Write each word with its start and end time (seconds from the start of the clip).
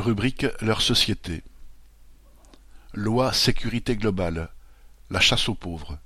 Rubrique 0.00 0.46
Leur 0.62 0.80
société. 0.80 1.42
Loi 2.94 3.34
sécurité 3.34 3.96
globale. 3.96 4.48
La 5.10 5.20
chasse 5.20 5.50
aux 5.50 5.54
pauvres. 5.54 5.98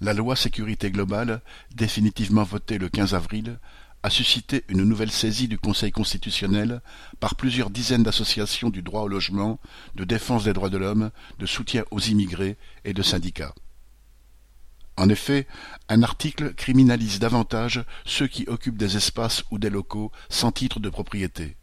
La 0.00 0.14
loi 0.14 0.34
sécurité 0.34 0.90
globale, 0.90 1.42
définitivement 1.76 2.42
votée 2.42 2.78
le 2.78 2.88
15 2.88 3.14
avril, 3.14 3.60
a 4.02 4.10
suscité 4.10 4.64
une 4.68 4.82
nouvelle 4.82 5.12
saisie 5.12 5.46
du 5.46 5.58
Conseil 5.58 5.92
constitutionnel 5.92 6.82
par 7.20 7.36
plusieurs 7.36 7.70
dizaines 7.70 8.02
d'associations 8.02 8.70
du 8.70 8.82
droit 8.82 9.02
au 9.02 9.08
logement, 9.08 9.60
de 9.94 10.02
défense 10.02 10.42
des 10.42 10.52
droits 10.52 10.70
de 10.70 10.78
l'homme, 10.78 11.12
de 11.38 11.46
soutien 11.46 11.84
aux 11.92 12.00
immigrés 12.00 12.56
et 12.84 12.94
de 12.94 13.02
syndicats. 13.02 13.54
En 14.96 15.08
effet, 15.08 15.46
un 15.88 16.02
article 16.02 16.52
criminalise 16.54 17.20
davantage 17.20 17.84
ceux 18.04 18.26
qui 18.26 18.44
occupent 18.48 18.76
des 18.76 18.96
espaces 18.96 19.44
ou 19.52 19.58
des 19.58 19.70
locaux 19.70 20.10
sans 20.28 20.50
titre 20.50 20.80
de 20.80 20.90
propriété. 20.90 21.56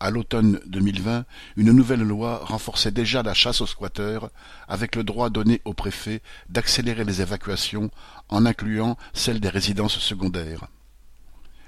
À 0.00 0.10
l'automne 0.10 0.60
2020, 0.66 1.24
une 1.56 1.72
nouvelle 1.72 2.02
loi 2.02 2.44
renforçait 2.44 2.92
déjà 2.92 3.24
la 3.24 3.34
chasse 3.34 3.60
aux 3.60 3.66
squatteurs, 3.66 4.30
avec 4.68 4.94
le 4.94 5.02
droit 5.02 5.28
donné 5.28 5.60
au 5.64 5.74
préfet 5.74 6.22
d'accélérer 6.48 7.04
les 7.04 7.20
évacuations, 7.20 7.90
en 8.28 8.46
incluant 8.46 8.96
celles 9.12 9.40
des 9.40 9.48
résidences 9.48 9.98
secondaires. 9.98 10.68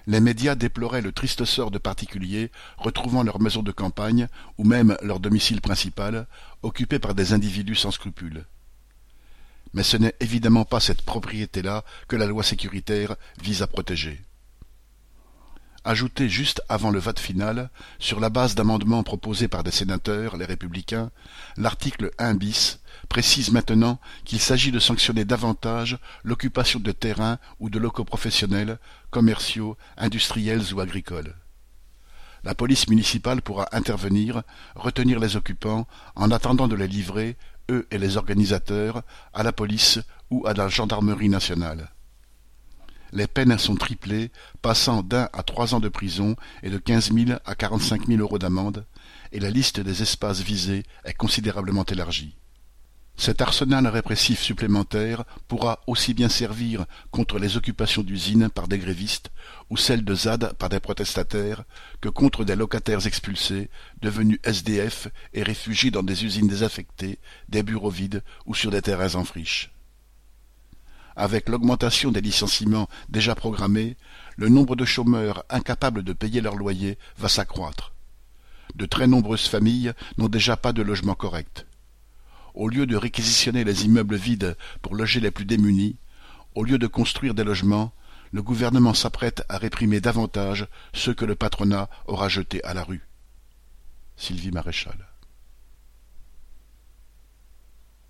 Les 0.06 0.20
médias 0.20 0.54
déploraient 0.54 1.02
le 1.02 1.12
triste 1.12 1.44
sort 1.44 1.72
de 1.72 1.78
particuliers 1.78 2.52
retrouvant 2.78 3.24
leur 3.24 3.40
maison 3.40 3.62
de 3.62 3.72
campagne, 3.72 4.28
ou 4.58 4.64
même 4.64 4.96
leur 5.02 5.18
domicile 5.18 5.60
principal, 5.60 6.28
occupé 6.62 7.00
par 7.00 7.14
des 7.14 7.32
individus 7.32 7.74
sans 7.74 7.90
scrupules. 7.90 8.44
Mais 9.74 9.82
ce 9.82 9.96
n'est 9.96 10.14
évidemment 10.20 10.64
pas 10.64 10.80
cette 10.80 11.02
propriété-là 11.02 11.84
que 12.06 12.16
la 12.16 12.26
loi 12.26 12.44
sécuritaire 12.44 13.16
vise 13.42 13.62
à 13.62 13.66
protéger 13.66 14.20
ajouté 15.84 16.28
juste 16.28 16.62
avant 16.68 16.90
le 16.90 16.98
vote 16.98 17.18
final, 17.18 17.70
sur 17.98 18.20
la 18.20 18.28
base 18.28 18.54
d'amendements 18.54 19.02
proposés 19.02 19.48
par 19.48 19.62
des 19.62 19.70
sénateurs, 19.70 20.36
les 20.36 20.44
républicains, 20.44 21.10
l'article 21.56 22.10
1 22.18 22.34
bis 22.34 22.80
précise 23.08 23.50
maintenant 23.50 23.98
qu'il 24.24 24.40
s'agit 24.40 24.72
de 24.72 24.78
sanctionner 24.78 25.24
davantage 25.24 25.98
l'occupation 26.22 26.80
de 26.80 26.92
terrains 26.92 27.38
ou 27.58 27.70
de 27.70 27.78
locaux 27.78 28.04
professionnels, 28.04 28.78
commerciaux, 29.10 29.76
industriels 29.96 30.72
ou 30.74 30.80
agricoles. 30.80 31.34
La 32.44 32.54
police 32.54 32.88
municipale 32.88 33.42
pourra 33.42 33.68
intervenir, 33.72 34.42
retenir 34.74 35.18
les 35.18 35.36
occupants, 35.36 35.86
en 36.16 36.30
attendant 36.30 36.68
de 36.68 36.76
les 36.76 36.88
livrer, 36.88 37.36
eux 37.70 37.86
et 37.90 37.98
les 37.98 38.16
organisateurs, 38.16 39.02
à 39.34 39.42
la 39.42 39.52
police 39.52 39.98
ou 40.30 40.46
à 40.46 40.54
la 40.54 40.68
gendarmerie 40.68 41.28
nationale 41.28 41.90
les 43.12 43.26
peines 43.26 43.58
sont 43.58 43.76
triplées, 43.76 44.30
passant 44.62 45.02
d'un 45.02 45.28
à 45.32 45.42
trois 45.42 45.74
ans 45.74 45.80
de 45.80 45.88
prison 45.88 46.36
et 46.62 46.70
de 46.70 46.78
quinze 46.78 47.10
mille 47.10 47.38
à 47.44 47.54
quarante-cinq 47.54 48.08
mille 48.08 48.20
euros 48.20 48.38
d'amende, 48.38 48.86
et 49.32 49.40
la 49.40 49.50
liste 49.50 49.80
des 49.80 50.02
espaces 50.02 50.40
visés 50.40 50.84
est 51.04 51.14
considérablement 51.14 51.84
élargie. 51.84 52.36
Cet 53.20 53.42
arsenal 53.42 53.86
répressif 53.86 54.40
supplémentaire 54.40 55.24
pourra 55.46 55.80
aussi 55.86 56.14
bien 56.14 56.30
servir 56.30 56.86
contre 57.10 57.38
les 57.38 57.58
occupations 57.58 58.02
d'usines 58.02 58.48
par 58.48 58.66
des 58.66 58.78
grévistes 58.78 59.30
ou 59.68 59.76
celles 59.76 60.06
de 60.06 60.14
ZAD 60.14 60.54
par 60.54 60.70
des 60.70 60.80
protestataires 60.80 61.64
que 62.00 62.08
contre 62.08 62.44
des 62.44 62.56
locataires 62.56 63.06
expulsés, 63.06 63.68
devenus 64.00 64.38
SDF 64.42 65.08
et 65.34 65.42
réfugiés 65.42 65.90
dans 65.90 66.02
des 66.02 66.24
usines 66.24 66.48
désaffectées, 66.48 67.18
des 67.50 67.62
bureaux 67.62 67.90
vides 67.90 68.22
ou 68.46 68.54
sur 68.54 68.70
des 68.70 68.80
terrains 68.80 69.14
en 69.16 69.24
friche. 69.24 69.70
Avec 71.16 71.48
l'augmentation 71.48 72.12
des 72.12 72.20
licenciements 72.20 72.88
déjà 73.08 73.34
programmés, 73.34 73.96
le 74.36 74.48
nombre 74.48 74.76
de 74.76 74.84
chômeurs 74.84 75.44
incapables 75.50 76.02
de 76.02 76.12
payer 76.12 76.40
leur 76.40 76.56
loyer 76.56 76.98
va 77.18 77.28
s'accroître. 77.28 77.92
De 78.74 78.86
très 78.86 79.06
nombreuses 79.06 79.48
familles 79.48 79.92
n'ont 80.18 80.28
déjà 80.28 80.56
pas 80.56 80.72
de 80.72 80.82
logement 80.82 81.14
correct. 81.14 81.66
Au 82.54 82.68
lieu 82.68 82.86
de 82.86 82.96
réquisitionner 82.96 83.64
les 83.64 83.84
immeubles 83.84 84.16
vides 84.16 84.56
pour 84.82 84.94
loger 84.94 85.20
les 85.20 85.30
plus 85.30 85.44
démunis, 85.44 85.96
au 86.54 86.64
lieu 86.64 86.78
de 86.78 86.86
construire 86.86 87.34
des 87.34 87.44
logements, 87.44 87.92
le 88.32 88.42
gouvernement 88.42 88.94
s'apprête 88.94 89.44
à 89.48 89.58
réprimer 89.58 90.00
davantage 90.00 90.68
ceux 90.94 91.14
que 91.14 91.24
le 91.24 91.34
patronat 91.34 91.88
aura 92.06 92.28
jetés 92.28 92.62
à 92.64 92.74
la 92.74 92.84
rue. 92.84 93.06
Sylvie 94.16 94.52
Maréchal 94.52 95.06